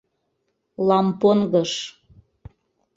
—Лампонгыш! 0.87 1.71